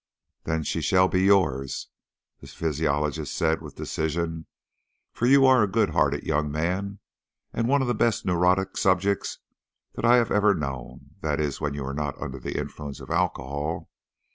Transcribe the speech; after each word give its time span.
"Then 0.45 0.63
she 0.63 0.81
shall 0.81 1.07
be 1.07 1.21
yours," 1.21 1.89
the 2.39 2.47
physiologist 2.47 3.35
said 3.37 3.61
with 3.61 3.75
decision, 3.75 4.47
"for 5.13 5.27
you 5.27 5.45
are 5.45 5.61
a 5.61 5.67
good 5.69 5.91
hearted 5.91 6.23
young 6.23 6.51
man, 6.51 6.97
and 7.53 7.67
one 7.67 7.83
of 7.83 7.87
the 7.87 7.93
best 7.93 8.25
neurotic 8.25 8.77
subjects 8.77 9.37
that 9.93 10.03
I 10.03 10.15
have 10.15 10.31
ever 10.31 10.55
known 10.55 11.11
that 11.21 11.39
is 11.39 11.61
when 11.61 11.75
you 11.75 11.85
are 11.85 11.93
not 11.93 12.19
under 12.19 12.39
the 12.39 12.57
influence 12.57 12.99
of 12.99 13.11
alcohol. 13.11 13.91